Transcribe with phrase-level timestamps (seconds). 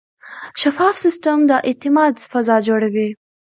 [0.61, 3.09] شفاف سیستم د اعتماد فضا جوړوي.